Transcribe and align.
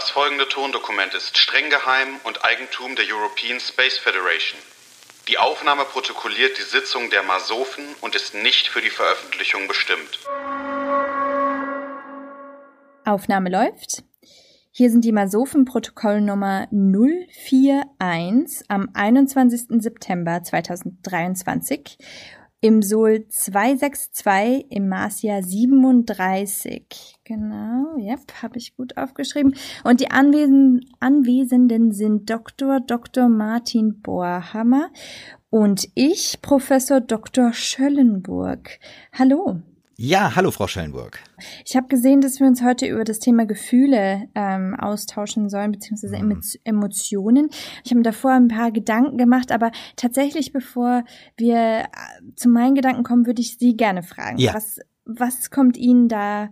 Das 0.00 0.08
folgende 0.08 0.48
Tondokument 0.48 1.12
ist 1.12 1.36
streng 1.36 1.68
geheim 1.68 2.08
und 2.24 2.42
Eigentum 2.42 2.96
der 2.96 3.04
European 3.06 3.60
Space 3.60 3.98
Federation. 3.98 4.58
Die 5.28 5.36
Aufnahme 5.36 5.84
protokolliert 5.84 6.56
die 6.56 6.62
Sitzung 6.62 7.10
der 7.10 7.22
Masofen 7.22 7.84
und 8.00 8.14
ist 8.14 8.34
nicht 8.34 8.68
für 8.68 8.80
die 8.80 8.88
Veröffentlichung 8.88 9.68
bestimmt. 9.68 10.18
Aufnahme 13.04 13.50
läuft. 13.50 14.02
Hier 14.70 14.88
sind 14.90 15.04
die 15.04 15.12
Masofen-Protokollnummer 15.12 16.68
041 16.70 18.64
am 18.68 18.88
21. 18.94 19.82
September 19.82 20.42
2023 20.42 21.98
im 22.60 22.82
Sol 22.82 23.26
262 23.28 24.66
im 24.70 24.88
Marsjahr 24.88 25.42
37. 25.42 27.18
Genau, 27.24 27.96
yep, 27.96 28.20
habe 28.42 28.58
ich 28.58 28.76
gut 28.76 28.96
aufgeschrieben. 28.96 29.54
Und 29.84 30.00
die 30.00 30.10
Anwesen 30.10 30.80
Anwesenden 31.00 31.92
sind 31.92 32.28
Dr. 32.28 32.80
Dr. 32.80 33.28
Martin 33.28 34.00
Bohrhammer 34.02 34.90
und 35.48 35.88
ich, 35.94 36.42
Professor 36.42 37.00
Dr. 37.00 37.52
Schöllenburg. 37.52 38.78
Hallo. 39.12 39.62
Ja, 40.02 40.34
hallo 40.34 40.50
Frau 40.50 40.66
Schellenburg. 40.66 41.18
Ich 41.66 41.76
habe 41.76 41.88
gesehen, 41.88 42.22
dass 42.22 42.40
wir 42.40 42.46
uns 42.46 42.62
heute 42.64 42.86
über 42.86 43.04
das 43.04 43.18
Thema 43.18 43.44
Gefühle 43.44 44.28
ähm, 44.34 44.74
austauschen 44.74 45.50
sollen, 45.50 45.72
beziehungsweise 45.72 46.16
mhm. 46.16 46.40
Emotionen. 46.64 47.50
Ich 47.84 47.90
habe 47.90 47.96
mir 47.96 48.04
davor 48.04 48.30
ein 48.30 48.48
paar 48.48 48.72
Gedanken 48.72 49.18
gemacht, 49.18 49.52
aber 49.52 49.70
tatsächlich, 49.96 50.54
bevor 50.54 51.04
wir 51.36 51.82
äh, 51.82 51.84
zu 52.34 52.48
meinen 52.48 52.76
Gedanken 52.76 53.02
kommen, 53.02 53.26
würde 53.26 53.42
ich 53.42 53.58
Sie 53.58 53.76
gerne 53.76 54.02
fragen. 54.02 54.38
Ja. 54.38 54.54
Was, 54.54 54.78
was 55.04 55.50
kommt 55.50 55.76
Ihnen 55.76 56.08
da 56.08 56.48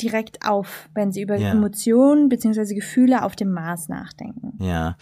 direkt 0.00 0.46
auf, 0.46 0.88
wenn 0.94 1.10
Sie 1.10 1.22
über 1.22 1.34
ja. 1.34 1.50
Emotionen 1.50 2.28
beziehungsweise 2.28 2.76
Gefühle 2.76 3.24
auf 3.24 3.34
dem 3.34 3.50
Mars 3.50 3.88
nachdenken? 3.88 4.64
Ja. 4.64 4.96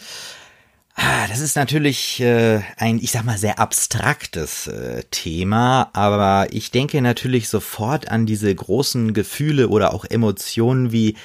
Ah, 0.95 1.27
das 1.29 1.41
ist 1.41 1.57
natürlich 1.57 2.21
äh, 2.21 2.61
ein, 2.77 2.99
ich 2.99 3.13
sag 3.13 3.25
mal, 3.25 3.39
sehr 3.39 3.59
abstraktes 3.59 4.67
äh, 4.67 5.05
Thema, 5.11 5.89
aber 5.93 6.49
ich 6.51 6.71
denke 6.71 7.01
natürlich 7.01 7.49
sofort 7.49 8.11
an 8.11 8.27
diese 8.27 8.55
großen 8.55 9.15
Gefühle 9.15 9.69
oder 9.69 9.95
auch 9.95 10.05
Emotionen 10.05 10.93
wie 10.93 11.17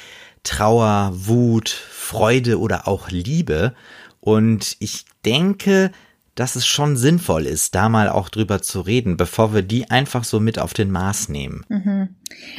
Trauer, 0.44 1.12
Wut, 1.14 1.70
Freude 1.70 2.60
oder 2.60 2.88
auch 2.88 3.10
Liebe. 3.10 3.74
Und 4.22 4.78
ich 4.80 5.06
denke, 5.26 5.92
dass 6.36 6.56
es 6.56 6.68
schon 6.68 6.98
sinnvoll 6.98 7.46
ist, 7.46 7.76
da 7.76 7.90
mal 7.90 8.10
auch 8.10 8.30
drüber 8.30 8.62
zu 8.62 8.82
reden, 8.82 9.18
bevor 9.18 9.54
wir 9.54 9.62
die 9.62 9.90
einfach 9.90 10.24
so 10.24 10.40
mit 10.40 10.60
auf 10.60 10.74
den 10.74 10.92
Maß 10.92 11.30
nehmen. 11.30 11.64
Mhm. 11.70 12.10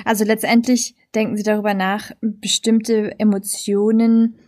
Also 0.04 0.24
letztendlich 0.24 0.94
denken 1.14 1.36
Sie 1.36 1.42
darüber 1.42 1.74
nach, 1.74 2.10
bestimmte 2.20 3.18
Emotionen 3.18 4.38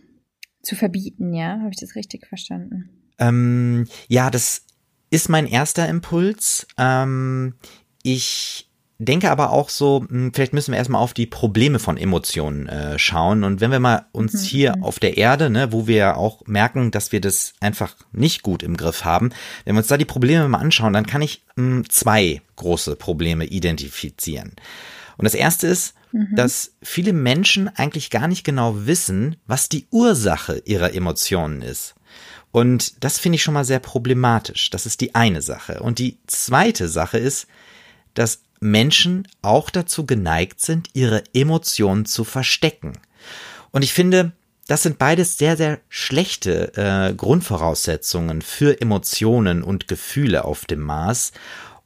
zu 0.61 0.75
verbieten, 0.75 1.33
ja? 1.33 1.59
Habe 1.59 1.69
ich 1.71 1.79
das 1.79 1.95
richtig 1.95 2.27
verstanden? 2.27 2.89
Ähm, 3.17 3.87
ja, 4.07 4.29
das 4.29 4.63
ist 5.09 5.29
mein 5.29 5.47
erster 5.47 5.87
Impuls. 5.87 6.67
Ähm, 6.77 7.55
ich 8.03 8.69
denke 8.99 9.31
aber 9.31 9.51
auch 9.51 9.69
so, 9.69 10.05
hm, 10.07 10.33
vielleicht 10.33 10.53
müssen 10.53 10.71
wir 10.71 10.77
erstmal 10.77 11.01
auf 11.01 11.13
die 11.13 11.25
Probleme 11.25 11.79
von 11.79 11.97
Emotionen 11.97 12.67
äh, 12.67 12.99
schauen. 12.99 13.43
Und 13.43 13.61
wenn 13.61 13.71
wir 13.71 13.79
mal 13.79 14.05
uns 14.11 14.33
mhm. 14.33 14.47
hier 14.47 14.75
mhm. 14.77 14.83
auf 14.83 14.99
der 14.99 15.17
Erde, 15.17 15.49
ne, 15.49 15.71
wo 15.71 15.87
wir 15.87 15.95
ja 15.95 16.15
auch 16.15 16.45
merken, 16.45 16.91
dass 16.91 17.11
wir 17.11 17.21
das 17.21 17.53
einfach 17.59 17.95
nicht 18.11 18.43
gut 18.43 18.61
im 18.61 18.77
Griff 18.77 19.05
haben, 19.05 19.31
wenn 19.65 19.75
wir 19.75 19.79
uns 19.79 19.87
da 19.87 19.97
die 19.97 20.05
Probleme 20.05 20.47
mal 20.49 20.59
anschauen, 20.59 20.93
dann 20.93 21.05
kann 21.05 21.21
ich 21.21 21.43
mh, 21.55 21.63
hm, 21.63 21.89
zwei 21.89 22.41
große 22.57 22.95
Probleme 22.97 23.45
identifizieren. 23.45 24.53
Und 25.19 25.25
das 25.25 25.33
erste 25.33 25.67
ist, 25.67 25.95
mhm. 26.13 26.33
dass 26.35 26.71
viele 26.81 27.11
Menschen 27.11 27.67
eigentlich 27.67 28.09
gar 28.09 28.29
nicht 28.29 28.45
genau 28.45 28.85
wissen, 28.87 29.35
was 29.45 29.67
die 29.67 29.85
Ursache 29.91 30.61
ihrer 30.63 30.93
Emotionen 30.93 31.61
ist. 31.61 31.93
Und 32.51 33.03
das 33.03 33.19
finde 33.19 33.35
ich 33.35 33.43
schon 33.43 33.53
mal 33.53 33.65
sehr 33.65 33.79
problematisch. 33.79 34.69
Das 34.69 34.85
ist 34.85 35.01
die 35.01 35.13
eine 35.15 35.41
Sache. 35.41 35.81
Und 35.81 35.99
die 35.99 36.17
zweite 36.25 36.87
Sache 36.87 37.17
ist, 37.17 37.47
dass 38.13 38.43
Menschen 38.61 39.27
auch 39.41 39.69
dazu 39.69 40.05
geneigt 40.05 40.61
sind, 40.61 40.89
ihre 40.93 41.21
Emotionen 41.33 42.05
zu 42.05 42.23
verstecken. 42.23 42.93
Und 43.71 43.83
ich 43.83 43.91
finde, 43.91 44.31
das 44.67 44.83
sind 44.83 44.99
beides 44.99 45.37
sehr, 45.37 45.57
sehr 45.57 45.81
schlechte 45.89 46.71
äh, 46.77 47.13
Grundvoraussetzungen 47.13 48.41
für 48.41 48.79
Emotionen 48.79 49.63
und 49.63 49.89
Gefühle 49.89 50.45
auf 50.45 50.63
dem 50.63 50.79
Mars. 50.79 51.33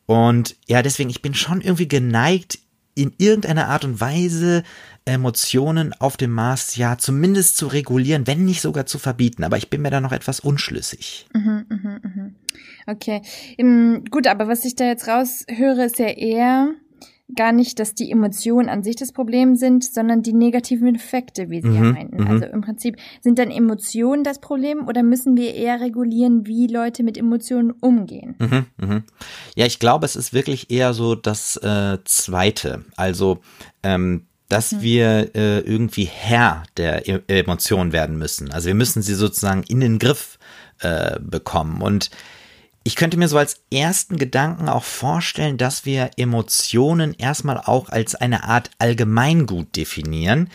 Und 0.06 0.56
ja, 0.68 0.84
deswegen, 0.84 1.10
ich 1.10 1.24
bin 1.24 1.34
schon 1.34 1.62
irgendwie 1.62 1.88
geneigt, 1.88 2.60
in 2.96 3.14
irgendeiner 3.18 3.68
Art 3.68 3.86
und 3.86 4.00
Weise 4.00 4.64
Emotionen 5.06 5.94
auf 6.00 6.16
dem 6.16 6.32
Mars 6.32 6.78
ja 6.78 6.98
zumindest 6.98 7.58
zu 7.58 7.68
regulieren, 7.68 8.26
wenn 8.26 8.46
nicht 8.46 8.62
sogar 8.62 8.86
zu 8.86 9.00
verbieten. 9.00 9.44
Aber 9.44 9.58
ich 9.58 9.70
bin 9.70 9.82
mir 9.82 9.90
da 9.90 10.00
noch 10.00 10.14
etwas 10.14 10.40
unschlüssig. 10.40 11.28
Mhm, 11.34 11.66
mh, 11.70 12.00
mh. 12.02 12.32
Okay. 12.88 13.22
Um, 13.60 14.04
gut, 14.10 14.28
aber 14.28 14.48
was 14.48 14.64
ich 14.66 14.76
da 14.76 14.86
jetzt 14.86 15.08
raushöre, 15.08 15.86
ist 15.86 16.00
ja 16.00 16.08
eher, 16.08 16.70
gar 17.36 17.52
nicht, 17.52 17.80
dass 17.80 17.94
die 17.94 18.12
Emotionen 18.12 18.70
an 18.70 18.84
sich 18.84 18.96
das 18.96 19.12
Problem 19.12 19.56
sind, 19.56 19.84
sondern 19.84 20.24
die 20.24 20.34
negativen 20.34 20.96
Effekte, 20.96 21.50
wie 21.50 21.62
Sie 21.62 21.68
mhm, 21.68 21.76
ja 21.76 21.92
meinten. 21.92 22.24
Mhm. 22.24 22.28
Also 22.28 22.46
im 22.46 22.62
Prinzip 22.62 22.98
sind 23.22 23.40
dann 23.40 23.52
Emotionen 23.52 24.24
das 24.24 24.40
Problem 24.40 24.88
oder 24.88 25.04
müssen 25.04 25.38
wir 25.38 25.54
eher 25.54 25.82
regulieren, 25.82 26.46
wie 26.46 26.68
Leute 26.68 27.04
mit 27.04 27.18
Emotionen 27.18 27.72
umgehen? 27.72 28.36
Mhm, 28.40 28.66
mh. 28.78 29.04
Ja, 29.56 29.66
ich 29.66 29.80
glaube, 29.80 30.06
es 30.06 30.16
ist 30.16 30.34
wirklich 30.34 30.72
eher 30.72 30.94
so 30.94 31.16
das 31.16 31.58
äh, 31.58 31.98
Zweite. 32.06 32.86
Also 32.96 33.40
ähm, 33.84 34.28
dass 34.50 34.72
mhm. 34.72 34.82
wir 34.82 35.36
äh, 35.36 35.60
irgendwie 35.62 36.06
Herr 36.06 36.64
der 36.78 37.08
e 37.08 37.22
Emotionen 37.28 37.92
werden 37.92 38.18
müssen. 38.18 38.52
Also 38.52 38.68
wir 38.68 38.76
müssen 38.76 39.02
sie 39.02 39.16
sozusagen 39.16 39.64
in 39.64 39.80
den 39.80 39.98
Griff 39.98 40.38
äh, 40.80 41.20
bekommen. 41.20 41.82
Und 41.82 42.12
ich 42.84 42.96
könnte 42.96 43.18
mir 43.18 43.28
so 43.28 43.38
als 43.38 43.62
ersten 43.72 44.18
Gedanken 44.18 44.68
auch 44.68 44.84
vorstellen, 44.84 45.58
dass 45.58 45.86
wir 45.86 46.12
Emotionen 46.18 47.14
erstmal 47.14 47.58
auch 47.58 47.90
als 47.90 48.16
eine 48.16 48.44
Art 48.44 48.72
Allgemeingut 48.78 49.76
definieren, 49.76 50.50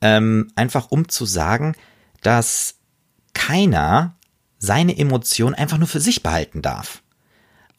ähm, 0.00 0.52
einfach 0.54 0.90
um 0.90 1.08
zu 1.08 1.24
sagen, 1.26 1.74
dass 2.22 2.76
keiner 3.34 4.14
seine 4.58 4.96
Emotionen 4.96 5.54
einfach 5.54 5.78
nur 5.78 5.88
für 5.88 6.00
sich 6.00 6.22
behalten 6.22 6.62
darf. 6.62 7.02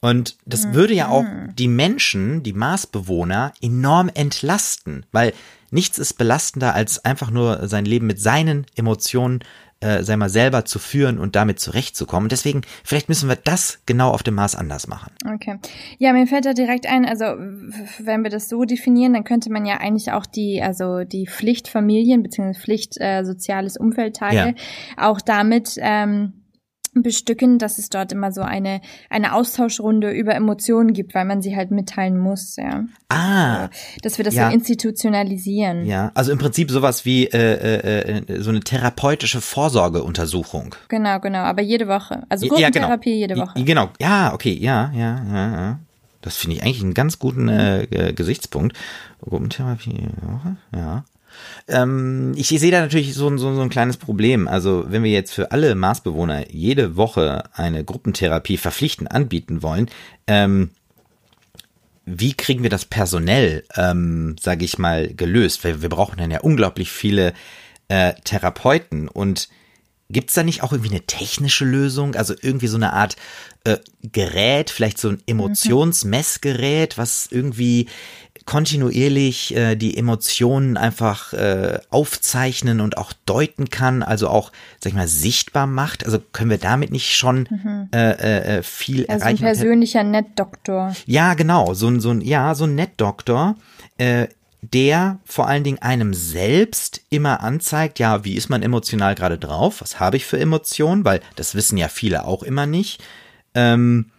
Und 0.00 0.36
das 0.44 0.66
mhm. 0.66 0.74
würde 0.74 0.92
ja 0.92 1.08
auch 1.08 1.24
die 1.54 1.68
Menschen, 1.68 2.42
die 2.42 2.52
Marsbewohner 2.52 3.54
enorm 3.62 4.10
entlasten, 4.12 5.06
weil 5.12 5.32
nichts 5.70 5.96
ist 5.96 6.14
belastender 6.14 6.74
als 6.74 7.02
einfach 7.06 7.30
nur 7.30 7.66
sein 7.68 7.86
Leben 7.86 8.06
mit 8.06 8.20
seinen 8.20 8.66
Emotionen 8.76 9.40
äh, 9.80 10.02
sei 10.02 10.16
mal, 10.16 10.28
selber 10.28 10.64
zu 10.64 10.78
führen 10.78 11.18
und 11.18 11.36
damit 11.36 11.60
zurechtzukommen. 11.60 12.28
Deswegen, 12.28 12.62
vielleicht 12.84 13.08
müssen 13.08 13.28
wir 13.28 13.36
das 13.36 13.80
genau 13.86 14.10
auf 14.10 14.22
dem 14.22 14.34
Mars 14.34 14.54
anders 14.54 14.86
machen. 14.86 15.12
Okay. 15.26 15.58
Ja, 15.98 16.12
mir 16.12 16.26
fällt 16.26 16.46
da 16.46 16.52
direkt 16.52 16.86
ein, 16.86 17.04
also 17.04 17.24
wenn 17.24 18.22
wir 18.22 18.30
das 18.30 18.48
so 18.48 18.64
definieren, 18.64 19.12
dann 19.12 19.24
könnte 19.24 19.50
man 19.50 19.66
ja 19.66 19.78
eigentlich 19.78 20.12
auch 20.12 20.26
die, 20.26 20.62
also 20.62 21.04
die 21.04 21.26
Pflichtfamilien 21.26 22.22
bzw. 22.22 22.54
Pflicht 22.54 22.96
äh, 23.00 23.24
soziales 23.24 23.76
Umfeldtage 23.76 24.36
ja. 24.36 24.54
auch 24.96 25.20
damit 25.20 25.76
ähm, 25.78 26.43
bestücken, 27.02 27.58
dass 27.58 27.78
es 27.78 27.88
dort 27.88 28.12
immer 28.12 28.32
so 28.32 28.42
eine, 28.42 28.80
eine 29.10 29.34
Austauschrunde 29.34 30.10
über 30.10 30.34
Emotionen 30.34 30.92
gibt, 30.92 31.14
weil 31.14 31.24
man 31.24 31.42
sie 31.42 31.56
halt 31.56 31.70
mitteilen 31.70 32.18
muss, 32.18 32.56
ja. 32.56 32.84
Ah. 33.08 33.68
Dass 34.02 34.18
wir 34.18 34.24
das 34.24 34.34
ja. 34.34 34.48
so 34.48 34.54
institutionalisieren. 34.54 35.86
Ja, 35.86 36.12
also 36.14 36.32
im 36.32 36.38
Prinzip 36.38 36.70
sowas 36.70 37.04
wie 37.04 37.26
äh, 37.26 37.38
äh, 37.38 38.22
äh, 38.26 38.42
so 38.42 38.50
eine 38.50 38.60
therapeutische 38.60 39.40
Vorsorgeuntersuchung. 39.40 40.74
Genau, 40.88 41.20
genau, 41.20 41.40
aber 41.40 41.62
jede 41.62 41.88
Woche. 41.88 42.24
Also 42.28 42.46
Gruppentherapie 42.46 43.20
ja, 43.20 43.26
genau. 43.26 43.44
jede 43.44 43.54
Woche. 43.54 43.64
Genau, 43.64 43.90
ja, 44.00 44.32
okay, 44.32 44.52
ja, 44.52 44.90
ja, 44.94 45.22
ja, 45.32 45.50
ja. 45.56 45.78
Das 46.22 46.36
finde 46.36 46.56
ich 46.56 46.62
eigentlich 46.62 46.82
einen 46.82 46.94
ganz 46.94 47.18
guten 47.18 47.48
äh, 47.48 48.12
Gesichtspunkt. 48.14 48.76
Gruppentherapie 49.20 50.08
ja. 50.74 51.04
Ähm, 51.68 52.32
ich, 52.36 52.48
sehe 52.48 52.70
da 52.70 52.80
natürlich 52.80 53.14
so, 53.14 53.34
so, 53.36 53.54
so 53.54 53.60
ein 53.60 53.70
kleines 53.70 53.96
Problem. 53.96 54.48
Also 54.48 54.84
wenn 54.88 55.02
wir 55.02 55.10
jetzt 55.10 55.32
für 55.32 55.52
alle 55.52 55.74
Marsbewohner 55.74 56.50
jede 56.50 56.96
Woche 56.96 57.44
eine 57.54 57.84
Gruppentherapie 57.84 58.56
verpflichtend 58.56 59.10
anbieten 59.10 59.62
wollen, 59.62 59.88
ähm, 60.26 60.70
wie 62.06 62.34
kriegen 62.34 62.62
wir 62.62 62.70
das 62.70 62.84
personell, 62.84 63.64
ähm, 63.76 64.36
sage 64.38 64.64
ich 64.64 64.78
mal, 64.78 65.08
gelöst? 65.14 65.64
Weil 65.64 65.80
wir 65.80 65.88
brauchen 65.88 66.18
dann 66.18 66.30
ja 66.30 66.40
unglaublich 66.40 66.90
viele 66.90 67.32
äh, 67.88 68.12
Therapeuten 68.24 69.08
und 69.08 69.48
Gibt's 70.10 70.34
da 70.34 70.42
nicht 70.42 70.62
auch 70.62 70.72
irgendwie 70.72 70.90
eine 70.90 71.02
technische 71.02 71.64
Lösung? 71.64 72.14
Also 72.14 72.34
irgendwie 72.40 72.66
so 72.66 72.76
eine 72.76 72.92
Art 72.92 73.16
äh, 73.64 73.78
Gerät, 74.02 74.70
vielleicht 74.70 74.98
so 74.98 75.08
ein. 75.08 75.22
Emotionsmessgerät, 75.26 76.98
was 76.98 77.28
irgendwie 77.30 77.88
kontinuierlich 78.44 79.56
äh, 79.56 79.74
die 79.76 79.96
Emotionen 79.96 80.76
einfach 80.76 81.32
äh, 81.32 81.78
aufzeichnen 81.88 82.80
und 82.80 82.98
auch 82.98 83.12
deuten 83.24 83.70
kann, 83.70 84.02
also 84.02 84.28
auch, 84.28 84.52
sag 84.80 84.90
ich 84.90 84.96
mal, 84.96 85.08
sichtbar 85.08 85.66
macht. 85.66 86.04
Also 86.04 86.18
können 86.32 86.50
wir 86.50 86.58
damit 86.58 86.92
nicht 86.92 87.16
schon 87.16 87.48
mhm. 87.50 87.88
äh, 87.94 88.58
äh, 88.58 88.62
viel 88.62 89.06
also 89.06 89.24
erreichen? 89.24 89.44
Also 89.44 89.52
ein 89.52 89.56
persönlicher 89.56 90.02
Nettdoktor. 90.02 90.94
Ja, 91.06 91.34
genau, 91.34 91.72
so 91.72 91.88
ein, 91.88 92.00
so 92.00 92.10
ein, 92.10 92.20
ja, 92.20 92.54
so 92.54 92.64
ein 92.64 92.74
Nettdoktor. 92.74 93.56
Äh, 93.96 94.28
der 94.72 95.20
vor 95.24 95.46
allen 95.46 95.64
Dingen 95.64 95.78
einem 95.78 96.14
selbst 96.14 97.02
immer 97.10 97.40
anzeigt, 97.40 97.98
ja, 97.98 98.24
wie 98.24 98.34
ist 98.34 98.48
man 98.48 98.62
emotional 98.62 99.14
gerade 99.14 99.38
drauf? 99.38 99.80
Was 99.80 100.00
habe 100.00 100.16
ich 100.16 100.26
für 100.26 100.38
Emotionen? 100.38 101.04
Weil 101.04 101.20
das 101.36 101.54
wissen 101.54 101.76
ja 101.76 101.88
viele 101.88 102.24
auch 102.24 102.42
immer 102.42 102.66
nicht. 102.66 103.02
Ähm, 103.54 104.10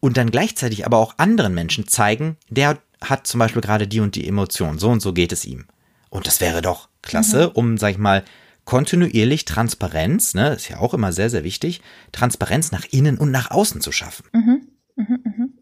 und 0.00 0.16
dann 0.16 0.30
gleichzeitig 0.30 0.84
aber 0.84 0.98
auch 0.98 1.14
anderen 1.18 1.54
Menschen 1.54 1.86
zeigen, 1.86 2.36
der 2.48 2.78
hat 3.00 3.26
zum 3.26 3.38
Beispiel 3.38 3.62
gerade 3.62 3.86
die 3.86 4.00
und 4.00 4.16
die 4.16 4.26
Emotion, 4.26 4.78
so 4.78 4.88
und 4.88 5.00
so 5.00 5.12
geht 5.12 5.32
es 5.32 5.44
ihm. 5.44 5.66
Und 6.10 6.26
das 6.26 6.40
wäre 6.40 6.62
doch 6.62 6.88
klasse, 7.02 7.48
mhm. 7.48 7.52
um, 7.54 7.78
sag 7.78 7.92
ich 7.92 7.98
mal, 7.98 8.24
kontinuierlich 8.64 9.44
Transparenz, 9.44 10.34
ne, 10.34 10.50
ist 10.50 10.68
ja 10.68 10.78
auch 10.78 10.94
immer 10.94 11.12
sehr, 11.12 11.30
sehr 11.30 11.44
wichtig, 11.44 11.80
Transparenz 12.12 12.70
nach 12.70 12.84
innen 12.90 13.18
und 13.18 13.30
nach 13.30 13.50
außen 13.50 13.80
zu 13.80 13.92
schaffen. 13.92 14.26
Mhm. 14.32 14.68
Mhm, 14.96 15.18
mhm. 15.24 15.52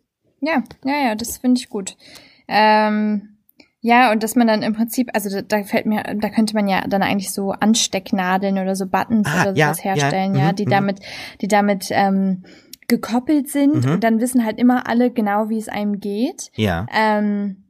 Ja, 0.40 0.62
ja, 0.84 1.08
ja, 1.08 1.14
das 1.14 1.38
finde 1.38 1.60
ich 1.60 1.68
gut. 1.68 1.96
Ähm, 2.48 3.29
ja, 3.82 4.12
und 4.12 4.22
dass 4.22 4.36
man 4.36 4.46
dann 4.46 4.62
im 4.62 4.74
Prinzip, 4.74 5.08
also 5.14 5.30
da, 5.30 5.40
da, 5.42 5.64
fällt 5.64 5.86
mir, 5.86 6.02
da 6.02 6.28
könnte 6.28 6.54
man 6.54 6.68
ja 6.68 6.86
dann 6.86 7.02
eigentlich 7.02 7.32
so 7.32 7.52
Anstecknadeln 7.52 8.58
oder 8.58 8.76
so 8.76 8.86
Buttons 8.86 9.26
ah, 9.26 9.42
oder 9.42 9.54
sowas 9.54 9.82
ja, 9.82 9.94
herstellen, 9.94 10.34
ja, 10.34 10.40
ja 10.42 10.52
mhm, 10.52 10.56
die 10.56 10.66
mhm. 10.66 10.70
damit, 10.70 11.00
die 11.40 11.48
damit 11.48 11.88
ähm, 11.90 12.44
gekoppelt 12.88 13.48
sind 13.48 13.86
mhm. 13.86 13.92
und 13.92 14.04
dann 14.04 14.20
wissen 14.20 14.44
halt 14.44 14.58
immer 14.58 14.86
alle 14.86 15.10
genau, 15.10 15.48
wie 15.48 15.58
es 15.58 15.68
einem 15.68 15.98
geht. 15.98 16.50
Ja. 16.56 16.86
Ähm, 16.92 17.64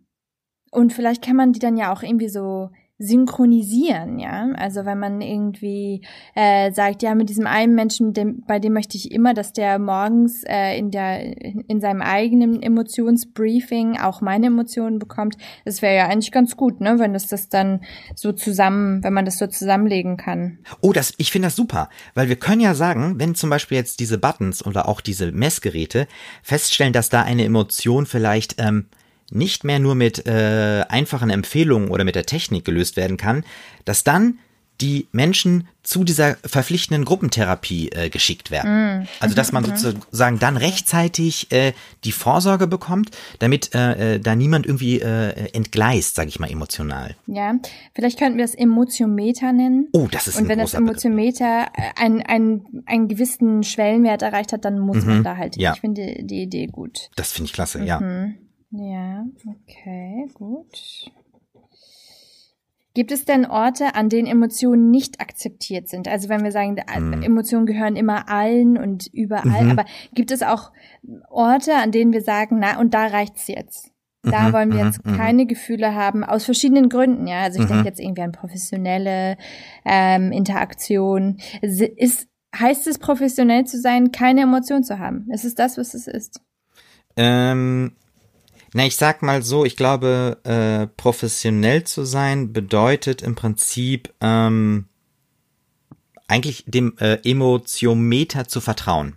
und 0.72 0.92
vielleicht 0.92 1.24
kann 1.24 1.36
man 1.36 1.52
die 1.52 1.60
dann 1.60 1.76
ja 1.76 1.92
auch 1.92 2.02
irgendwie 2.02 2.28
so 2.28 2.70
synchronisieren, 3.02 4.18
ja. 4.18 4.50
Also 4.56 4.84
wenn 4.84 4.98
man 4.98 5.22
irgendwie 5.22 6.02
äh, 6.34 6.70
sagt, 6.70 7.02
ja, 7.02 7.14
mit 7.14 7.30
diesem 7.30 7.46
einen 7.46 7.74
Menschen, 7.74 8.12
dem, 8.12 8.42
bei 8.46 8.58
dem 8.58 8.74
möchte 8.74 8.98
ich 8.98 9.10
immer, 9.10 9.32
dass 9.32 9.54
der 9.54 9.78
morgens 9.78 10.44
äh, 10.44 10.78
in 10.78 10.90
der 10.90 11.20
in 11.66 11.80
seinem 11.80 12.02
eigenen 12.02 12.62
Emotionsbriefing 12.62 13.98
auch 13.98 14.20
meine 14.20 14.48
Emotionen 14.48 14.98
bekommt, 14.98 15.38
das 15.64 15.80
wäre 15.80 15.96
ja 15.96 16.08
eigentlich 16.08 16.30
ganz 16.30 16.58
gut, 16.58 16.82
ne, 16.82 16.98
wenn 16.98 17.14
das 17.14 17.26
das 17.26 17.48
dann 17.48 17.80
so 18.14 18.32
zusammen, 18.32 19.02
wenn 19.02 19.14
man 19.14 19.24
das 19.24 19.38
so 19.38 19.46
zusammenlegen 19.46 20.18
kann. 20.18 20.58
Oh, 20.82 20.92
das, 20.92 21.14
ich 21.16 21.32
finde 21.32 21.46
das 21.46 21.56
super, 21.56 21.88
weil 22.14 22.28
wir 22.28 22.36
können 22.36 22.60
ja 22.60 22.74
sagen, 22.74 23.14
wenn 23.18 23.34
zum 23.34 23.48
Beispiel 23.48 23.78
jetzt 23.78 24.00
diese 24.00 24.18
Buttons 24.18 24.64
oder 24.66 24.86
auch 24.86 25.00
diese 25.00 25.32
Messgeräte 25.32 26.06
feststellen, 26.42 26.92
dass 26.92 27.08
da 27.08 27.22
eine 27.22 27.46
Emotion 27.46 28.04
vielleicht 28.04 28.56
ähm, 28.58 28.88
nicht 29.30 29.64
mehr 29.64 29.78
nur 29.78 29.94
mit 29.94 30.26
äh, 30.26 30.84
einfachen 30.88 31.30
Empfehlungen 31.30 31.90
oder 31.90 32.04
mit 32.04 32.14
der 32.14 32.26
Technik 32.26 32.64
gelöst 32.64 32.96
werden 32.96 33.16
kann, 33.16 33.44
dass 33.84 34.04
dann 34.04 34.38
die 34.80 35.08
Menschen 35.12 35.68
zu 35.82 36.04
dieser 36.04 36.36
verpflichtenden 36.36 37.04
Gruppentherapie 37.04 37.90
äh, 37.90 38.10
geschickt 38.10 38.50
werden. 38.50 39.02
Mm. 39.02 39.08
Also 39.18 39.34
dass 39.34 39.52
man 39.52 39.64
mhm. 39.64 39.76
sozusagen 39.76 40.38
dann 40.38 40.56
rechtzeitig 40.56 41.50
äh, 41.52 41.72
die 42.04 42.12
Vorsorge 42.12 42.66
bekommt, 42.66 43.10
damit 43.38 43.74
äh, 43.74 44.14
äh, 44.14 44.20
da 44.20 44.34
niemand 44.34 44.66
irgendwie 44.66 45.00
äh, 45.00 45.52
entgleist, 45.52 46.16
sage 46.16 46.28
ich 46.28 46.38
mal 46.38 46.50
emotional. 46.50 47.16
Ja, 47.26 47.54
vielleicht 47.94 48.18
könnten 48.18 48.38
wir 48.38 48.44
es 48.44 48.54
Emotiometer 48.54 49.52
nennen. 49.52 49.88
Oh, 49.92 50.08
das 50.10 50.28
ist 50.28 50.38
Und 50.38 50.48
wenn 50.48 50.58
das 50.58 50.74
Emotiometer 50.74 51.68
einen, 51.96 52.22
einen, 52.22 52.84
einen 52.86 53.08
gewissen 53.08 53.62
Schwellenwert 53.62 54.22
erreicht 54.22 54.52
hat, 54.52 54.64
dann 54.64 54.78
muss 54.78 55.04
mhm. 55.04 55.06
man 55.06 55.24
da 55.24 55.36
halt. 55.36 55.56
Ja. 55.56 55.72
Ich 55.74 55.80
finde 55.80 56.16
die 56.22 56.42
Idee 56.42 56.66
gut. 56.66 57.10
Das 57.16 57.32
finde 57.32 57.46
ich 57.46 57.52
klasse, 57.52 57.78
mhm. 57.78 57.86
ja. 57.86 58.00
Ja, 58.70 59.24
okay, 59.46 60.28
gut. 60.34 61.10
Gibt 62.92 63.12
es 63.12 63.24
denn 63.24 63.46
Orte, 63.46 63.94
an 63.94 64.08
denen 64.08 64.26
Emotionen 64.26 64.90
nicht 64.90 65.20
akzeptiert 65.20 65.88
sind? 65.88 66.08
Also 66.08 66.28
wenn 66.28 66.42
wir 66.42 66.50
sagen, 66.50 66.76
mhm. 66.98 67.22
Emotionen 67.22 67.66
gehören 67.66 67.94
immer 67.94 68.28
allen 68.28 68.76
und 68.76 69.06
überall, 69.12 69.64
mhm. 69.64 69.70
aber 69.70 69.84
gibt 70.12 70.32
es 70.32 70.42
auch 70.42 70.72
Orte, 71.28 71.76
an 71.76 71.92
denen 71.92 72.12
wir 72.12 72.22
sagen, 72.22 72.58
na, 72.60 72.80
und 72.80 72.92
da 72.92 73.06
reicht's 73.06 73.46
jetzt? 73.46 73.92
Da 74.22 74.48
mhm, 74.48 74.52
wollen 74.52 74.72
wir 74.72 74.84
jetzt 74.84 75.04
mhm, 75.04 75.12
mhm. 75.12 75.16
keine 75.16 75.46
Gefühle 75.46 75.94
haben, 75.94 76.24
aus 76.24 76.44
verschiedenen 76.44 76.88
Gründen, 76.88 77.26
ja. 77.26 77.42
Also 77.42 77.60
ich 77.60 77.68
denke 77.68 77.86
jetzt 77.86 78.00
irgendwie 78.00 78.22
an 78.22 78.32
professionelle 78.32 79.38
ähm, 79.84 80.30
Interaktion. 80.32 81.38
Ist, 81.62 82.28
heißt 82.54 82.86
es, 82.86 82.98
professionell 82.98 83.64
zu 83.64 83.80
sein, 83.80 84.12
keine 84.12 84.42
Emotion 84.42 84.82
zu 84.82 84.98
haben? 84.98 85.28
Ist 85.32 85.44
es 85.44 85.54
das, 85.54 85.78
was 85.78 85.94
es 85.94 86.06
ist? 86.06 86.42
Ähm, 87.16 87.92
na, 88.72 88.86
ich 88.86 88.96
sag 88.96 89.22
mal 89.22 89.42
so, 89.42 89.64
ich 89.64 89.76
glaube, 89.76 90.38
äh, 90.44 90.86
professionell 90.96 91.84
zu 91.84 92.04
sein 92.04 92.52
bedeutet 92.52 93.22
im 93.22 93.34
Prinzip 93.34 94.12
ähm, 94.20 94.86
eigentlich 96.28 96.64
dem 96.66 96.96
äh, 96.98 97.18
Emotiometer 97.28 98.46
zu 98.46 98.60
vertrauen. 98.60 99.16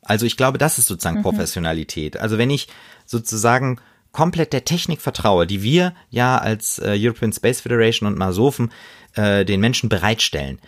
Also 0.00 0.24
ich 0.24 0.36
glaube, 0.36 0.58
das 0.58 0.78
ist 0.78 0.86
sozusagen 0.86 1.18
mhm. 1.18 1.22
Professionalität. 1.22 2.16
Also 2.16 2.38
wenn 2.38 2.50
ich 2.50 2.68
sozusagen 3.04 3.78
komplett 4.12 4.52
der 4.52 4.64
Technik 4.64 5.02
vertraue, 5.02 5.46
die 5.46 5.62
wir 5.62 5.94
ja 6.08 6.38
als 6.38 6.78
äh, 6.78 6.96
European 6.98 7.32
Space 7.32 7.60
Federation 7.60 8.06
und 8.06 8.16
Masofen 8.16 8.72
äh, 9.14 9.44
den 9.44 9.60
Menschen 9.60 9.88
bereitstellen 9.88 10.60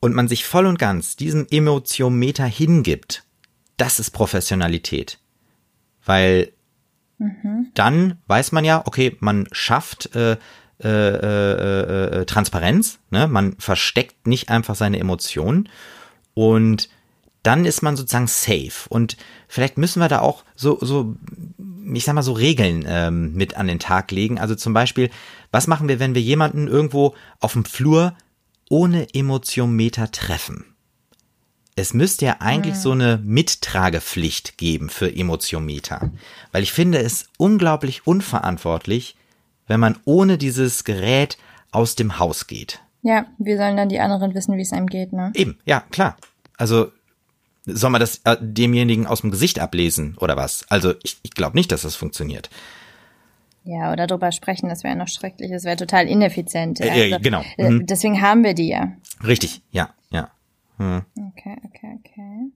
und 0.00 0.14
man 0.14 0.26
sich 0.26 0.44
voll 0.44 0.66
und 0.66 0.78
ganz 0.78 1.14
diesem 1.14 1.46
Emotiometer 1.50 2.46
hingibt, 2.46 3.24
das 3.76 4.00
ist 4.00 4.10
Professionalität. 4.10 5.18
Weil 6.04 6.52
Mhm. 7.18 7.70
Dann 7.74 8.18
weiß 8.26 8.52
man 8.52 8.64
ja, 8.64 8.82
okay, 8.86 9.16
man 9.20 9.46
schafft 9.52 10.14
äh, 10.14 10.36
äh, 10.82 10.88
äh, 10.88 12.20
äh, 12.20 12.24
Transparenz, 12.26 12.98
ne? 13.10 13.28
man 13.28 13.56
versteckt 13.58 14.26
nicht 14.26 14.48
einfach 14.48 14.74
seine 14.74 14.98
Emotionen 14.98 15.68
und 16.34 16.88
dann 17.44 17.64
ist 17.64 17.82
man 17.82 17.96
sozusagen 17.96 18.26
safe. 18.26 18.88
Und 18.88 19.16
vielleicht 19.48 19.78
müssen 19.78 20.00
wir 20.00 20.08
da 20.08 20.20
auch 20.20 20.44
so, 20.56 20.78
so, 20.80 21.14
ich 21.92 22.04
sag 22.04 22.14
mal, 22.14 22.22
so 22.22 22.32
Regeln 22.32 22.84
ähm, 22.88 23.34
mit 23.34 23.56
an 23.56 23.68
den 23.68 23.78
Tag 23.78 24.10
legen. 24.10 24.40
Also 24.40 24.54
zum 24.54 24.72
Beispiel, 24.72 25.10
was 25.52 25.66
machen 25.66 25.86
wir, 25.86 26.00
wenn 26.00 26.14
wir 26.14 26.22
jemanden 26.22 26.66
irgendwo 26.66 27.14
auf 27.40 27.52
dem 27.52 27.66
Flur 27.66 28.14
ohne 28.68 29.14
Emotionmeter 29.14 30.10
treffen? 30.10 30.73
Es 31.76 31.92
müsste 31.92 32.26
ja 32.26 32.36
eigentlich 32.40 32.76
so 32.76 32.92
eine 32.92 33.20
Mittragepflicht 33.24 34.58
geben 34.58 34.88
für 34.88 35.14
Emotiometer. 35.14 36.10
Weil 36.52 36.62
ich 36.62 36.72
finde 36.72 36.98
es 36.98 37.28
unglaublich 37.36 38.06
unverantwortlich, 38.06 39.16
wenn 39.66 39.80
man 39.80 39.98
ohne 40.04 40.38
dieses 40.38 40.84
Gerät 40.84 41.36
aus 41.72 41.96
dem 41.96 42.18
Haus 42.18 42.46
geht. 42.46 42.80
Ja, 43.02 43.26
wir 43.38 43.56
sollen 43.56 43.76
dann 43.76 43.88
die 43.88 44.00
anderen 44.00 44.34
wissen, 44.34 44.56
wie 44.56 44.62
es 44.62 44.72
einem 44.72 44.86
geht, 44.86 45.12
ne? 45.12 45.32
Eben, 45.34 45.58
ja, 45.64 45.80
klar. 45.90 46.16
Also 46.56 46.92
soll 47.66 47.90
man 47.90 48.00
das 48.00 48.20
äh, 48.24 48.36
demjenigen 48.40 49.06
aus 49.06 49.22
dem 49.22 49.30
Gesicht 49.30 49.58
ablesen 49.58 50.16
oder 50.18 50.36
was? 50.36 50.64
Also 50.68 50.94
ich, 51.02 51.18
ich 51.22 51.32
glaube 51.32 51.56
nicht, 51.56 51.72
dass 51.72 51.82
das 51.82 51.96
funktioniert. 51.96 52.50
Ja, 53.64 53.92
oder 53.92 54.06
darüber 54.06 54.30
sprechen, 54.30 54.68
das 54.68 54.84
wäre 54.84 54.94
noch 54.94 55.08
schrecklich, 55.08 55.50
das 55.50 55.64
wäre 55.64 55.76
total 55.76 56.06
ineffizient. 56.06 56.78
Ja. 56.78 56.86
Äh, 56.86 57.12
also, 57.14 57.22
genau. 57.22 57.42
Äh, 57.56 57.70
mhm. 57.70 57.86
Deswegen 57.86 58.20
haben 58.20 58.44
wir 58.44 58.54
die 58.54 58.68
ja. 58.68 58.92
Richtig, 59.26 59.62
ja, 59.70 59.90
ja. 60.10 60.30
Hm. 60.78 61.02
Okay, 61.16 61.56
okay, 61.64 61.98
okay. 62.00 62.50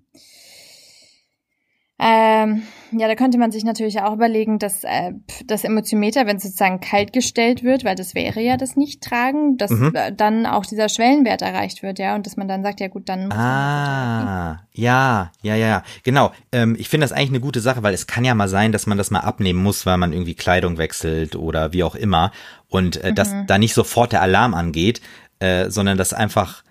Ähm, 2.00 2.62
ja, 2.92 3.08
da 3.08 3.16
könnte 3.16 3.38
man 3.38 3.50
sich 3.50 3.64
natürlich 3.64 4.00
auch 4.00 4.12
überlegen, 4.12 4.60
dass 4.60 4.84
äh, 4.84 5.14
das 5.46 5.64
Emotiometer, 5.64 6.26
wenn 6.26 6.36
es 6.36 6.44
sozusagen 6.44 6.78
kalt 6.78 7.12
gestellt 7.12 7.64
wird, 7.64 7.84
weil 7.84 7.96
das 7.96 8.14
wäre 8.14 8.40
ja 8.40 8.56
das 8.56 8.76
Nicht-Tragen, 8.76 9.56
dass 9.56 9.72
mhm. 9.72 9.92
äh, 9.94 10.12
dann 10.12 10.46
auch 10.46 10.64
dieser 10.64 10.88
Schwellenwert 10.88 11.42
erreicht 11.42 11.82
wird, 11.82 11.98
ja, 11.98 12.14
und 12.14 12.24
dass 12.24 12.36
man 12.36 12.46
dann 12.46 12.62
sagt, 12.62 12.78
ja 12.78 12.86
gut, 12.86 13.08
dann 13.08 13.24
muss 13.26 13.36
Ah, 13.36 14.60
ja, 14.70 15.32
ja, 15.42 15.56
ja, 15.56 15.82
genau. 16.04 16.30
Ähm, 16.52 16.76
ich 16.78 16.88
finde 16.88 17.04
das 17.04 17.10
eigentlich 17.10 17.30
eine 17.30 17.40
gute 17.40 17.60
Sache, 17.60 17.82
weil 17.82 17.94
es 17.94 18.06
kann 18.06 18.24
ja 18.24 18.36
mal 18.36 18.48
sein, 18.48 18.70
dass 18.70 18.86
man 18.86 18.96
das 18.96 19.10
mal 19.10 19.20
abnehmen 19.20 19.60
muss, 19.60 19.84
weil 19.84 19.98
man 19.98 20.12
irgendwie 20.12 20.34
Kleidung 20.34 20.78
wechselt 20.78 21.34
oder 21.34 21.72
wie 21.72 21.82
auch 21.82 21.96
immer 21.96 22.30
und 22.68 23.02
äh, 23.02 23.10
mhm. 23.10 23.16
dass 23.16 23.34
da 23.48 23.58
nicht 23.58 23.74
sofort 23.74 24.12
der 24.12 24.22
Alarm 24.22 24.54
angeht, 24.54 25.00
äh, 25.40 25.68
sondern 25.68 25.98
dass 25.98 26.12
einfach 26.12 26.62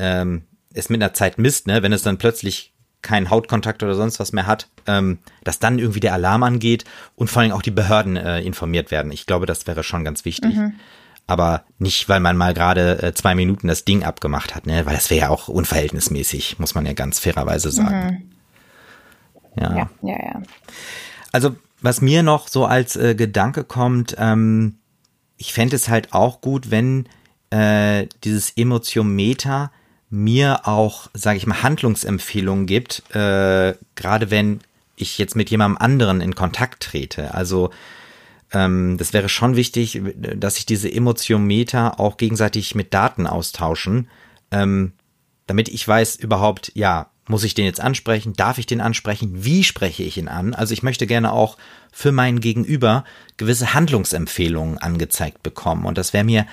ähm, 0.00 0.42
es 0.74 0.88
mit 0.88 1.02
einer 1.02 1.14
Zeit 1.14 1.38
misst, 1.38 1.66
ne, 1.66 1.82
wenn 1.82 1.92
es 1.92 2.02
dann 2.02 2.18
plötzlich 2.18 2.72
keinen 3.02 3.30
Hautkontakt 3.30 3.82
oder 3.82 3.94
sonst 3.94 4.20
was 4.20 4.32
mehr 4.32 4.46
hat, 4.46 4.68
ähm, 4.86 5.18
dass 5.42 5.58
dann 5.58 5.78
irgendwie 5.78 6.00
der 6.00 6.14
Alarm 6.14 6.44
angeht 6.44 6.84
und 7.16 7.28
vor 7.28 7.42
allem 7.42 7.52
auch 7.52 7.62
die 7.62 7.72
Behörden 7.72 8.16
äh, 8.16 8.40
informiert 8.40 8.90
werden. 8.90 9.10
Ich 9.10 9.26
glaube, 9.26 9.46
das 9.46 9.66
wäre 9.66 9.82
schon 9.82 10.04
ganz 10.04 10.24
wichtig. 10.24 10.54
Mhm. 10.54 10.74
Aber 11.26 11.64
nicht, 11.78 12.08
weil 12.08 12.20
man 12.20 12.36
mal 12.36 12.54
gerade 12.54 13.02
äh, 13.02 13.14
zwei 13.14 13.34
Minuten 13.34 13.68
das 13.68 13.84
Ding 13.84 14.04
abgemacht 14.04 14.54
hat, 14.54 14.66
ne? 14.66 14.86
weil 14.86 14.94
das 14.94 15.10
wäre 15.10 15.22
ja 15.22 15.28
auch 15.30 15.48
unverhältnismäßig, 15.48 16.58
muss 16.58 16.74
man 16.74 16.86
ja 16.86 16.92
ganz 16.92 17.18
fairerweise 17.18 17.70
sagen. 17.70 18.30
Mhm. 19.56 19.62
Ja. 19.62 19.76
ja, 19.76 19.90
ja, 20.02 20.16
ja. 20.16 20.42
Also, 21.32 21.56
was 21.80 22.00
mir 22.00 22.22
noch 22.22 22.48
so 22.48 22.64
als 22.64 22.96
äh, 22.96 23.14
Gedanke 23.14 23.64
kommt, 23.64 24.16
ähm, 24.18 24.78
ich 25.36 25.52
fände 25.52 25.76
es 25.76 25.88
halt 25.88 26.12
auch 26.12 26.40
gut, 26.40 26.70
wenn 26.70 27.08
äh, 27.50 28.06
dieses 28.24 28.52
Emotiometer 28.56 29.72
mir 30.12 30.68
auch, 30.68 31.08
sage 31.14 31.38
ich 31.38 31.46
mal, 31.46 31.62
Handlungsempfehlungen 31.62 32.66
gibt, 32.66 33.02
äh, 33.14 33.74
gerade 33.94 34.30
wenn 34.30 34.60
ich 34.94 35.16
jetzt 35.16 35.34
mit 35.36 35.50
jemandem 35.50 35.78
anderen 35.78 36.20
in 36.20 36.34
Kontakt 36.34 36.82
trete. 36.82 37.34
Also 37.34 37.70
ähm, 38.52 38.98
das 38.98 39.14
wäre 39.14 39.30
schon 39.30 39.56
wichtig, 39.56 40.02
dass 40.14 40.56
sich 40.56 40.66
diese 40.66 40.92
Emotiometer 40.92 41.98
auch 41.98 42.18
gegenseitig 42.18 42.74
mit 42.74 42.92
Daten 42.92 43.26
austauschen, 43.26 44.08
ähm, 44.50 44.92
damit 45.46 45.68
ich 45.70 45.88
weiß 45.88 46.16
überhaupt, 46.16 46.72
ja, 46.74 47.08
Muss 47.28 47.44
ich 47.44 47.54
den 47.54 47.64
jetzt 47.64 47.80
ansprechen? 47.80 48.32
Darf 48.34 48.58
ich 48.58 48.66
den 48.66 48.80
ansprechen? 48.80 49.44
Wie 49.44 49.62
spreche 49.62 50.02
ich 50.02 50.18
ihn 50.18 50.26
an? 50.28 50.54
Also 50.54 50.74
ich 50.74 50.82
möchte 50.82 51.06
gerne 51.06 51.32
auch 51.32 51.56
für 51.92 52.10
meinen 52.10 52.40
Gegenüber 52.40 53.04
gewisse 53.36 53.74
Handlungsempfehlungen 53.74 54.78
angezeigt 54.78 55.42
bekommen. 55.42 55.86
Und 55.86 55.98
das 55.98 56.12
wäre 56.12 56.24
mir 56.24 56.46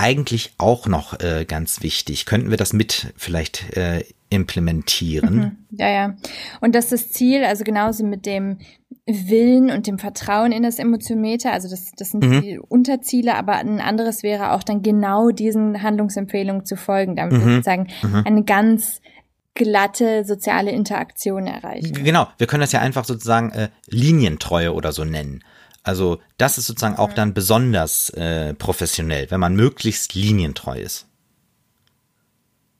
eigentlich 0.00 0.54
auch 0.56 0.86
noch 0.86 1.20
äh, 1.20 1.44
ganz 1.44 1.82
wichtig. 1.82 2.24
Könnten 2.24 2.48
wir 2.48 2.56
das 2.56 2.72
mit 2.72 3.12
vielleicht 3.16 3.76
äh, 3.76 4.02
implementieren? 4.30 5.34
Mhm. 5.34 5.56
Ja, 5.78 5.90
ja. 5.90 6.14
Und 6.62 6.74
das 6.74 6.86
ist 6.86 6.92
das 6.92 7.12
Ziel, 7.12 7.44
also 7.44 7.64
genauso 7.64 8.04
mit 8.06 8.24
dem 8.24 8.58
Willen 9.04 9.70
und 9.70 9.86
dem 9.86 9.98
Vertrauen 9.98 10.52
in 10.52 10.62
das 10.62 10.78
Emotiometer, 10.78 11.52
also 11.52 11.68
das, 11.68 11.92
das 11.96 12.12
sind 12.12 12.24
mhm. 12.24 12.40
die 12.40 12.58
Unterziele, 12.58 13.34
aber 13.34 13.56
ein 13.56 13.80
anderes 13.80 14.22
wäre 14.22 14.52
auch 14.52 14.62
dann 14.62 14.82
genau 14.82 15.30
diesen 15.30 15.82
Handlungsempfehlungen 15.82 16.64
zu 16.64 16.76
folgen, 16.76 17.16
damit 17.16 17.34
mhm. 17.34 17.46
wir 17.46 17.52
sozusagen 17.56 17.88
mhm. 18.02 18.22
eine 18.24 18.44
ganz 18.44 19.02
glatte 19.54 20.24
soziale 20.24 20.70
Interaktion 20.70 21.46
erreichen. 21.46 21.92
Genau, 22.04 22.28
wir 22.38 22.46
können 22.46 22.62
das 22.62 22.72
ja 22.72 22.80
einfach 22.80 23.04
sozusagen 23.04 23.50
äh, 23.50 23.68
Linientreue 23.88 24.72
oder 24.72 24.92
so 24.92 25.04
nennen. 25.04 25.44
Also 25.82 26.18
das 26.36 26.58
ist 26.58 26.66
sozusagen 26.66 26.96
auch 26.96 27.10
mhm. 27.10 27.14
dann 27.14 27.34
besonders 27.34 28.10
äh, 28.10 28.54
professionell, 28.54 29.30
wenn 29.30 29.40
man 29.40 29.54
möglichst 29.54 30.14
linientreu 30.14 30.78
ist. 30.78 31.06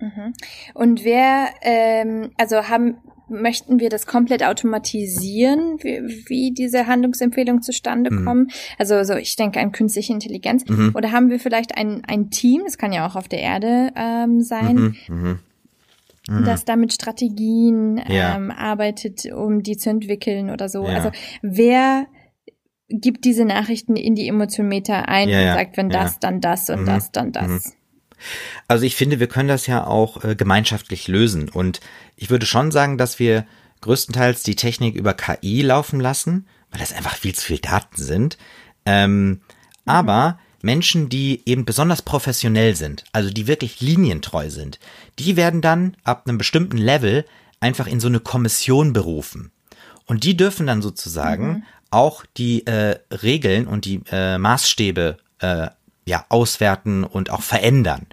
Mhm. 0.01 0.35
Und 0.75 1.05
wer, 1.05 1.49
ähm, 1.63 2.31
also 2.37 2.69
haben, 2.69 2.99
möchten 3.29 3.81
wir 3.81 3.89
das 3.91 4.07
komplett 4.07 4.43
automatisieren, 4.43 5.79
wie, 5.83 6.25
wie 6.27 6.53
diese 6.53 6.87
Handlungsempfehlungen 6.87 7.63
zustande 7.63 8.11
mhm. 8.11 8.25
kommen? 8.25 8.51
Also 8.79 9.03
so, 9.05 9.15
ich 9.15 9.37
denke 9.37 9.61
an 9.61 9.73
künstliche 9.73 10.13
Intelligenz. 10.13 10.69
Mhm. 10.69 10.93
Oder 10.95 11.13
haben 11.13 11.31
wir 11.31 11.39
vielleicht 11.39 11.77
ein, 11.77 12.03
ein 12.07 12.31
Team, 12.31 12.63
das 12.65 12.77
kann 12.77 12.93
ja 12.93 13.07
auch 13.07 13.17
auf 13.17 13.29
der 13.29 13.41
Erde 13.41 13.93
ähm, 13.95 14.43
sein, 14.43 14.77
mhm. 14.77 14.97
mhm. 15.09 15.39
mhm. 16.29 16.45
das 16.45 16.65
damit 16.65 16.93
Strategien 16.93 18.03
ja. 18.09 18.37
ähm, 18.37 18.51
arbeitet, 18.51 19.27
um 19.33 19.63
die 19.63 19.77
zu 19.77 19.91
entwickeln 19.91 20.51
oder 20.51 20.69
so. 20.69 20.85
Ja. 20.87 20.95
Also 20.95 21.11
wer 21.43 22.07
gibt 22.91 23.25
diese 23.25 23.45
Nachrichten 23.45 23.97
in 23.97 24.15
die 24.15 24.29
Emotionmeter 24.29 25.09
ein 25.09 25.29
ja, 25.29 25.39
und 25.41 25.59
sagt, 25.59 25.77
wenn 25.77 25.89
das, 25.89 26.19
dann 26.19 26.41
das 26.41 26.69
und 26.69 26.83
mhm. 26.83 26.87
das, 26.87 27.13
dann 27.13 27.33
das. 27.33 27.77
Also 28.69 28.85
ich 28.85 28.97
finde, 28.97 29.21
wir 29.21 29.29
können 29.29 29.49
das 29.49 29.67
ja 29.67 29.87
auch 29.87 30.23
äh, 30.25 30.35
gemeinschaftlich 30.35 31.09
lösen. 31.09 31.49
Und 31.49 31.81
ich 32.17 32.31
würde 32.31 32.47
schon 32.47 32.71
sagen, 32.71 32.99
dass 32.99 33.19
wir 33.19 33.47
größtenteils 33.81 34.43
die 34.43 34.57
Technik 34.57 34.95
über 34.95 35.15
KI 35.15 35.63
laufen 35.63 36.01
lassen, 36.01 36.47
weil 36.71 36.81
das 36.81 36.93
einfach 36.93 37.17
viel 37.17 37.35
zu 37.35 37.47
viel 37.47 37.59
Daten 37.59 38.03
sind. 38.03 38.37
Ähm, 38.85 39.29
mhm. 39.29 39.41
Aber 39.87 40.39
Menschen, 40.63 41.09
die 41.09 41.43
eben 41.47 41.65
besonders 41.65 42.03
professionell 42.03 42.77
sind, 42.77 43.05
also 43.13 43.31
die 43.31 43.47
wirklich 43.47 43.81
linientreu 43.81 44.51
sind, 44.51 44.79
die 45.19 45.37
werden 45.37 45.63
dann 45.63 45.97
ab 46.05 46.25
einem 46.27 46.37
bestimmten 46.37 46.77
Level 46.77 47.25
einfach 47.61 47.87
in 47.87 48.01
so 48.01 48.09
eine 48.09 48.21
Kommission 48.21 48.93
berufen. 48.93 49.53
Und 50.11 50.25
die 50.25 50.37
dürfen 50.37 50.67
dann 50.67 50.83
sozusagen 50.83 51.47
mhm. 51.47 51.63
auch 51.93 52.25
die 52.37 52.67
äh, 52.67 52.99
Regeln 53.13 53.69
und 53.69 53.85
die 53.85 54.01
äh, 54.11 54.39
Maßstäbe 54.39 55.19
äh, 55.39 55.69
ja, 56.05 56.27
auswerten 56.29 57.05
und 57.05 57.31
auch 57.31 57.43
verändern. 57.43 58.07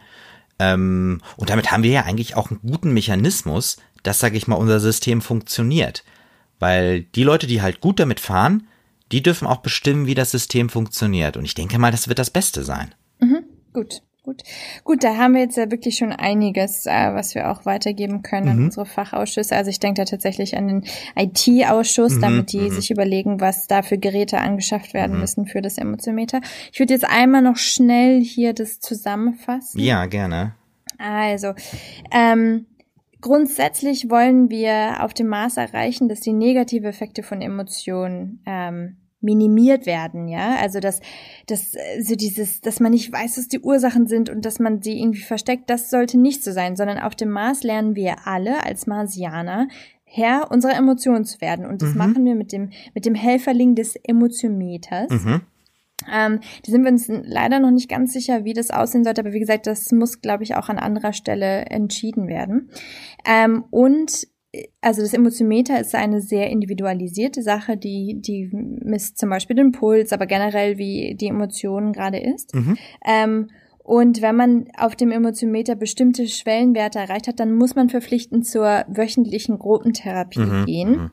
Ähm, 0.59 1.21
und 1.37 1.49
damit 1.49 1.71
haben 1.71 1.81
wir 1.81 1.89
ja 1.89 2.03
eigentlich 2.03 2.35
auch 2.35 2.51
einen 2.51 2.59
guten 2.61 2.93
Mechanismus, 2.93 3.77
dass, 4.03 4.19
sage 4.19 4.37
ich 4.37 4.47
mal, 4.47 4.57
unser 4.57 4.79
System 4.79 5.21
funktioniert. 5.21 6.03
Weil 6.59 7.01
die 7.01 7.23
Leute, 7.23 7.47
die 7.47 7.63
halt 7.63 7.81
gut 7.81 7.99
damit 7.99 8.19
fahren, 8.19 8.67
die 9.11 9.23
dürfen 9.23 9.47
auch 9.47 9.61
bestimmen, 9.61 10.05
wie 10.05 10.13
das 10.13 10.29
System 10.29 10.69
funktioniert. 10.69 11.35
Und 11.35 11.45
ich 11.45 11.55
denke 11.55 11.79
mal, 11.79 11.91
das 11.91 12.07
wird 12.07 12.19
das 12.19 12.29
Beste 12.29 12.63
sein. 12.63 12.93
Mhm, 13.19 13.43
gut. 13.73 14.03
Gut. 14.27 14.43
Gut, 14.83 15.05
da 15.05 15.15
haben 15.15 15.35
wir 15.35 15.39
jetzt 15.39 15.55
ja 15.55 15.71
wirklich 15.71 15.95
schon 15.95 16.11
einiges, 16.11 16.85
äh, 16.85 17.13
was 17.13 17.33
wir 17.33 17.49
auch 17.49 17.65
weitergeben 17.65 18.23
können 18.23 18.47
mhm. 18.47 18.51
an 18.51 18.63
unsere 18.65 18.85
Fachausschüsse. 18.85 19.55
Also 19.55 19.69
ich 19.69 19.79
denke 19.79 20.01
da 20.01 20.05
tatsächlich 20.05 20.57
an 20.57 20.67
den 20.67 20.83
IT-Ausschuss, 21.15 22.15
mhm. 22.15 22.21
damit 22.21 22.51
die 22.51 22.59
mhm. 22.59 22.71
sich 22.71 22.91
überlegen, 22.91 23.39
was 23.39 23.67
da 23.67 23.83
für 23.83 23.97
Geräte 23.97 24.39
angeschafft 24.39 24.93
werden 24.93 25.13
mhm. 25.13 25.21
müssen 25.21 25.45
für 25.45 25.61
das 25.61 25.77
Emotiometer. 25.77 26.41
Ich 26.73 26.79
würde 26.79 26.93
jetzt 26.93 27.09
einmal 27.09 27.41
noch 27.41 27.55
schnell 27.55 28.19
hier 28.21 28.51
das 28.51 28.81
zusammenfassen. 28.81 29.79
Ja, 29.79 30.07
gerne. 30.07 30.55
Also, 30.97 31.53
ähm, 32.11 32.65
grundsätzlich 33.21 34.09
wollen 34.09 34.49
wir 34.49 35.05
auf 35.05 35.13
dem 35.13 35.27
Maß 35.27 35.55
erreichen, 35.55 36.09
dass 36.09 36.19
die 36.19 36.33
negative 36.33 36.89
Effekte 36.89 37.23
von 37.23 37.41
Emotionen 37.41 38.41
ähm, 38.45 38.97
minimiert 39.19 39.85
werden, 39.85 40.27
ja. 40.27 40.57
Also 40.57 40.79
dass, 40.79 40.99
dass 41.47 41.73
so 42.01 42.15
dieses, 42.15 42.61
dass 42.61 42.79
man 42.79 42.91
nicht 42.91 43.11
weiß, 43.11 43.37
was 43.37 43.47
die 43.47 43.59
Ursachen 43.59 44.07
sind 44.07 44.29
und 44.29 44.45
dass 44.45 44.59
man 44.59 44.81
sie 44.81 44.99
irgendwie 44.99 45.21
versteckt, 45.21 45.69
das 45.69 45.89
sollte 45.89 46.19
nicht 46.19 46.43
so 46.43 46.51
sein, 46.51 46.75
sondern 46.75 46.99
auf 46.99 47.15
dem 47.15 47.29
Mars 47.29 47.63
lernen 47.63 47.95
wir 47.95 48.27
alle 48.27 48.63
als 48.63 48.87
Marsianer 48.87 49.67
Herr 50.09 50.51
unserer 50.51 50.75
Emotionen 50.75 51.25
zu 51.25 51.41
werden. 51.41 51.65
Und 51.65 51.81
das 51.81 51.91
mhm. 51.91 51.97
machen 51.97 52.25
wir 52.25 52.35
mit 52.35 52.53
dem, 52.53 52.69
mit 52.93 53.05
dem 53.05 53.13
Helferling 53.13 53.75
des 53.75 53.95
Emotiometers. 53.95 55.09
Mhm. 55.09 55.41
Ähm, 56.09 56.39
die 56.65 56.71
sind 56.71 56.83
wir 56.83 56.91
uns 56.91 57.07
leider 57.07 57.59
noch 57.59 57.71
nicht 57.71 57.89
ganz 57.89 58.13
sicher, 58.13 58.45
wie 58.45 58.53
das 58.53 58.71
aussehen 58.71 59.03
sollte, 59.03 59.21
aber 59.21 59.33
wie 59.33 59.39
gesagt, 59.39 59.67
das 59.67 59.91
muss, 59.91 60.21
glaube 60.21 60.43
ich, 60.43 60.55
auch 60.55 60.69
an 60.69 60.77
anderer 60.77 61.11
Stelle 61.11 61.65
entschieden 61.65 62.27
werden. 62.27 62.69
Ähm, 63.25 63.65
und 63.71 64.27
also 64.81 65.01
das 65.01 65.13
Emotiometer 65.13 65.79
ist 65.79 65.93
eine 65.93 66.21
sehr 66.21 66.49
individualisierte 66.49 67.41
Sache, 67.41 67.77
die, 67.77 68.19
die 68.19 68.49
misst 68.51 69.17
zum 69.17 69.29
Beispiel 69.29 69.55
den 69.55 69.71
Puls, 69.71 70.13
aber 70.13 70.25
generell 70.25 70.77
wie 70.77 71.15
die 71.15 71.27
Emotionen 71.27 71.93
gerade 71.93 72.17
ist. 72.17 72.55
Mhm. 72.55 72.77
Ähm, 73.05 73.49
und 73.83 74.21
wenn 74.21 74.35
man 74.35 74.67
auf 74.77 74.95
dem 74.95 75.11
Emotiometer 75.11 75.75
bestimmte 75.75 76.27
Schwellenwerte 76.27 76.99
erreicht 76.99 77.27
hat, 77.27 77.39
dann 77.39 77.53
muss 77.53 77.75
man 77.75 77.89
verpflichtend 77.89 78.45
zur 78.45 78.83
wöchentlichen 78.89 79.59
Gruppentherapie 79.59 80.39
mhm. 80.39 80.65
gehen, 80.65 80.91
mhm. 80.91 81.11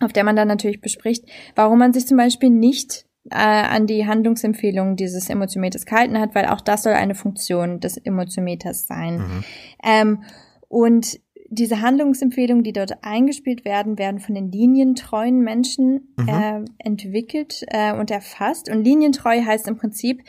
auf 0.00 0.12
der 0.12 0.24
man 0.24 0.36
dann 0.36 0.48
natürlich 0.48 0.80
bespricht, 0.80 1.24
warum 1.54 1.78
man 1.78 1.92
sich 1.92 2.06
zum 2.06 2.16
Beispiel 2.16 2.50
nicht 2.50 3.06
äh, 3.30 3.36
an 3.36 3.86
die 3.86 4.06
Handlungsempfehlungen 4.06 4.96
dieses 4.96 5.30
Emotiometers 5.30 5.86
gehalten 5.86 6.18
hat, 6.18 6.34
weil 6.34 6.46
auch 6.46 6.60
das 6.60 6.82
soll 6.82 6.92
eine 6.92 7.14
Funktion 7.14 7.80
des 7.80 7.96
Emotiometers 7.96 8.86
sein. 8.86 9.18
Mhm. 9.18 9.44
Ähm, 9.82 10.22
und 10.68 11.20
diese 11.52 11.82
Handlungsempfehlungen, 11.82 12.64
die 12.64 12.72
dort 12.72 13.04
eingespielt 13.04 13.64
werden, 13.64 13.98
werden 13.98 14.20
von 14.20 14.34
den 14.34 14.50
linientreuen 14.50 15.40
Menschen 15.40 16.14
mhm. 16.16 16.28
äh, 16.28 16.64
entwickelt 16.78 17.62
äh, 17.68 17.92
und 17.92 18.10
erfasst. 18.10 18.70
Und 18.70 18.82
linientreu 18.82 19.44
heißt 19.44 19.68
im 19.68 19.76
Prinzip 19.76 20.22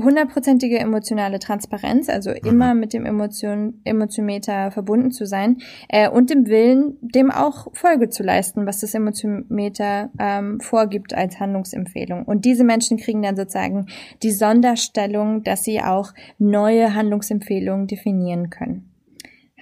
hundertprozentige 0.00 0.78
emotionale 0.78 1.38
Transparenz, 1.38 2.08
also 2.08 2.30
mhm. 2.30 2.36
immer 2.44 2.74
mit 2.74 2.92
dem 2.92 3.04
Emotion, 3.04 3.80
Emotiometer 3.84 4.70
verbunden 4.70 5.10
zu 5.10 5.26
sein 5.26 5.58
äh, 5.88 6.08
und 6.08 6.30
dem 6.30 6.46
Willen, 6.46 6.98
dem 7.00 7.30
auch 7.30 7.68
Folge 7.74 8.08
zu 8.08 8.22
leisten, 8.22 8.66
was 8.66 8.80
das 8.80 8.94
Emotiometer 8.94 10.10
ähm, 10.18 10.60
vorgibt 10.60 11.14
als 11.14 11.38
Handlungsempfehlung. 11.38 12.24
Und 12.24 12.44
diese 12.44 12.64
Menschen 12.64 12.96
kriegen 12.96 13.22
dann 13.22 13.36
sozusagen 13.36 13.86
die 14.22 14.32
Sonderstellung, 14.32 15.42
dass 15.42 15.64
sie 15.64 15.80
auch 15.80 16.12
neue 16.38 16.94
Handlungsempfehlungen 16.94 17.86
definieren 17.86 18.50
können. 18.50 18.93